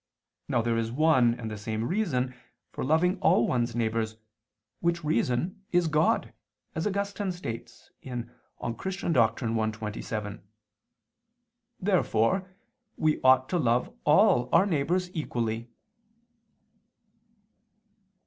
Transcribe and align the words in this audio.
Now 0.47 0.63
there 0.63 0.79
is 0.79 0.91
one 0.91 1.35
and 1.39 1.51
the 1.51 1.59
same 1.59 1.83
reason 1.87 2.33
for 2.71 2.83
loving 2.83 3.19
all 3.19 3.45
one's 3.45 3.75
neighbors, 3.75 4.17
which 4.79 5.03
reason 5.03 5.63
is 5.71 5.87
God, 5.87 6.33
as 6.73 6.87
Augustine 6.87 7.31
states 7.31 7.91
(De 8.01 8.09
Doctr. 8.59 9.53
Christ. 9.55 9.59
i, 9.61 9.69
27). 9.77 10.41
Therefore 11.79 12.49
we 12.97 13.21
ought 13.21 13.47
to 13.49 13.59
love 13.59 13.93
all 14.03 14.49
our 14.51 14.65
neighbors 14.65 15.11
equally. 15.13 15.69